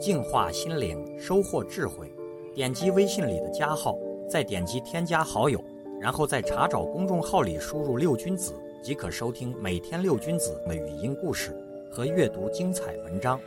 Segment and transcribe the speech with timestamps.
[0.00, 2.10] 净化心灵，收获智慧。
[2.54, 3.96] 点击微信里的加号，
[4.28, 5.62] 再点击添加好友，
[6.00, 11.54] 然后在查找公众号里输入“六君子”，即可收听每天六君子的语音故事
[11.90, 13.38] 和阅读精彩文章。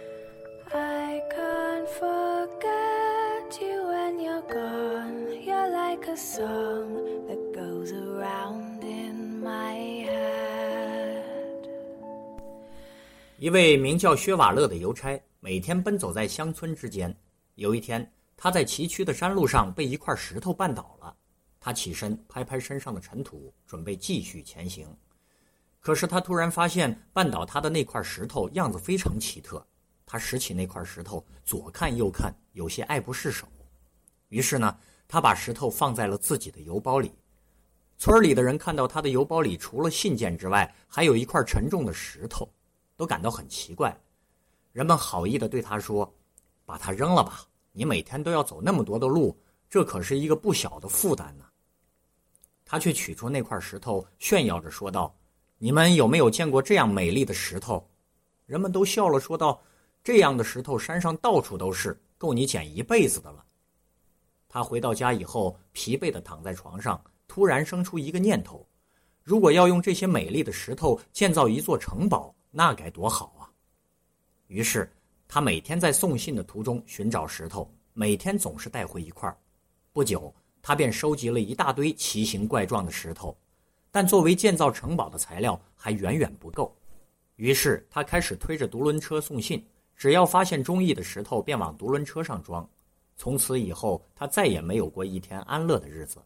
[0.71, 5.43] I can't forget you when you're gone.
[5.43, 11.23] You're like a song that goes around in my head.
[13.37, 17.13] 一位名叫薛瓦勒的邮差，每天奔走在乡村之间。
[17.55, 21.13] 有一天，他在崎岖的山路上被一块石头绊倒了。
[21.59, 24.87] 他起身拍拍身上的尘土，准备继续前行。
[25.81, 29.61] 可是他突然发现，绊倒他的那块石头样子非常奇特。
[30.05, 33.45] 他拾起那块石头，左看右看，有些爱不释手。
[34.29, 34.77] 于是呢，
[35.09, 37.11] 他把石头放在了自己的邮包里。
[37.97, 42.49] 村里的人看到他的邮包里除了信件之外，还有一块沉重的石头，
[42.95, 43.93] 都感到很奇怪。
[44.73, 46.11] 人们好意的对他说
[46.65, 49.37] ：“把它扔了吧，你每天都要走那么多的路，
[49.69, 51.45] 这可是一个不小的负担呢。”
[52.65, 55.15] 他却取出那块石头，炫耀着说道
[55.59, 57.87] ：“你们有没有见过这样美丽的石头？”
[58.47, 59.61] 人们都笑了，说道
[60.03, 63.45] ：“这样的石头山上到处都是，够你捡一辈子的了。”
[64.49, 68.67] 他回到家以后，疲惫的躺在床上，突然生出一个念头：
[69.21, 73.42] 如果要用这些美丽的石头建造一座城堡，那该多好啊！
[74.53, 74.87] 于是，
[75.27, 79.35] 他每天在送信的途中寻找石头，每天总是带回一块。
[79.91, 83.35] 不久，他便收集了一大堆奇形怪状的石头，
[83.89, 86.71] 但作为建造城堡的材料还远远不够。
[87.37, 89.65] 于是，他开始推着独轮车送信，
[89.95, 92.69] 只要发现中意的石头，便往独轮车上装。
[93.15, 96.21] 从此以后，他再也没有过一天安乐的日子。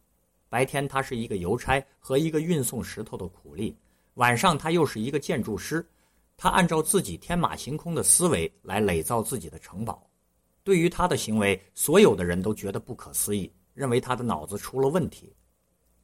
[0.49, 3.73] 白天，他是一个邮差和一个运送石头的苦力；
[4.15, 5.87] 晚上，他又是一个建筑师。
[6.37, 10.07] 他按照自己天马行空的思维来垒造自己的城堡。
[10.63, 15.35] 对于他的行为，所有的人都觉得不可思议，认为他的脑子出了问题。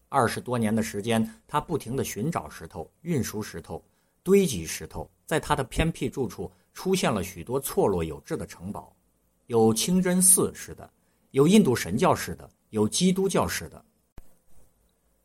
[0.09, 3.84] 二十多年的时间，他不停地寻找石头、运输石头、
[4.24, 8.91] 堆积石头，在他的偏僻住处出现了许多错落有致的城堡，
[9.46, 10.90] 有清真寺式的，
[11.30, 13.86] 有印度神教式的，有基督教式的。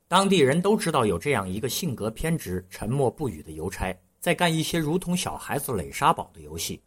[0.07, 3.99] 当地人都知道有这样一个性格偏执、沉默不语的邮差。
[4.21, 6.81] 在干一些如同小孩子垒沙堡的游戏。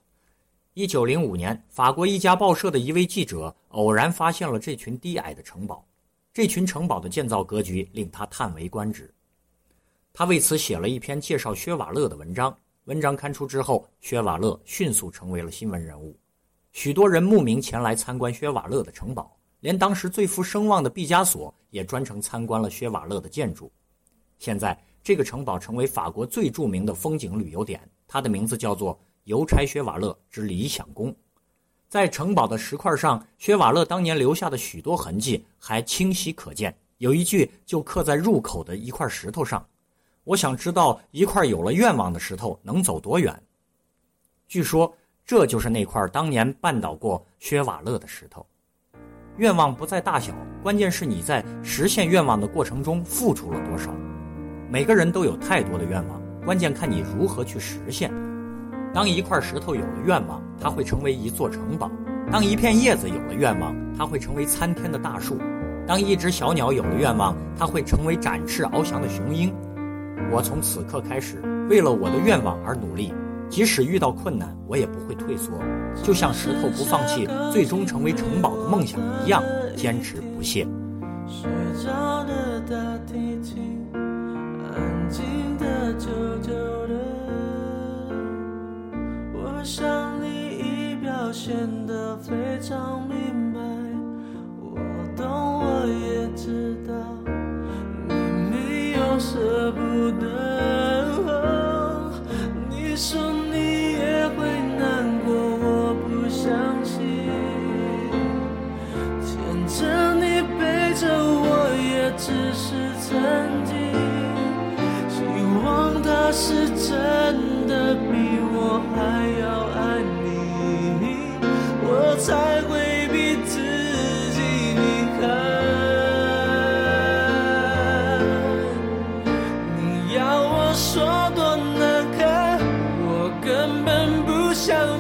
[0.74, 5.86] 一九零五年，法国一家报社的一位记者偶然发现了这群低矮的城堡，
[6.34, 9.14] 这群城堡的建造格局令他叹为观止。
[10.14, 12.58] 他为此写了一篇介绍薛瓦勒的文章。
[12.86, 16.18] 文章刊出之后，薛瓦勒迅速成为了新闻人物，
[16.72, 23.72] 许多人慕名前来参观薛瓦勒的城堡，连当时最富声望的毕加索也专程参观了薛瓦勒的建筑。
[24.40, 24.78] 现在。
[25.04, 31.16] 这个城堡成为法国最著名的风景旅游点，它的名字叫做邮差薛瓦勒之理想宫。
[31.90, 36.76] 在城堡的石块上，薛瓦勒当年留下的许多痕迹还清晰可见。
[37.00, 39.66] 有一句就刻在入口的一块石头上
[40.24, 43.42] ：“我想知道一块有了愿望的石头能走多远。”
[44.48, 44.96] 据说
[45.26, 48.46] 这就是那块当年绊倒过薛瓦勒的石头。
[49.38, 53.92] 愿望不在大小，关键是你在实现愿望的过程中付出了多少。
[54.72, 58.10] 每个人都有太多的愿望，关键看你如何去实现。
[58.94, 61.90] 当一块石头有了愿望，它会成为一座城堡；
[62.32, 65.36] 当一片叶子有了愿望，它会成为参天的大树；
[65.86, 69.54] 当一只小鸟有了愿望，它会成为展翅翱翔的雄鹰。
[70.32, 73.14] 我从此刻开始，为了我的愿望而努力，
[73.50, 75.52] 即使遇到困难，我也不会退缩，
[76.02, 79.44] 就像石头不放弃最终成为城堡的梦想一样，
[79.76, 80.66] 坚持不懈。
[81.28, 81.88] 安静
[82.70, 83.81] 的，
[86.00, 86.08] 久
[86.42, 86.54] 久
[86.88, 86.94] 的，
[89.34, 90.26] 我想你
[90.58, 93.01] 已表现得非常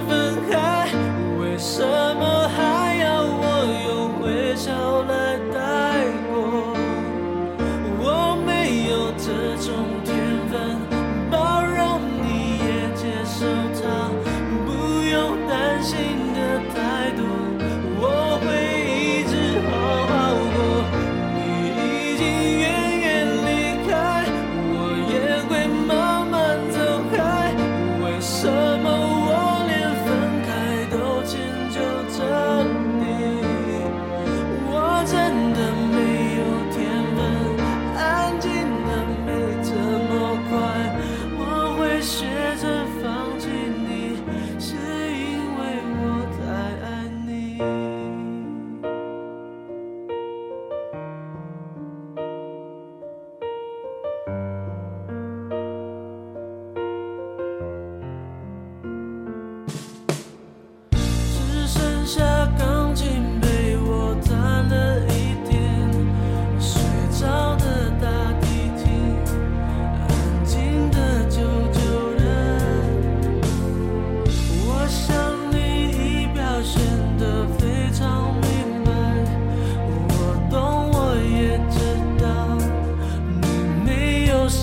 [0.07, 0.87] 分开，
[1.39, 3.43] 为什么还要我
[3.87, 3.89] 用
[4.23, 4.71] 微笑
[5.03, 5.13] 来
[5.53, 5.59] 带
[6.29, 6.31] 过？
[7.99, 8.05] 我
[8.45, 8.49] 没
[8.89, 9.27] 有这
[9.61, 9.69] 种
[10.03, 10.09] 天
[10.49, 10.53] 分。
[11.29, 13.45] 包容你也接受
[13.79, 13.81] 他，
[14.65, 14.69] 不
[15.03, 15.15] 用
[15.47, 16.30] 担心。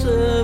[0.09, 0.38] 是。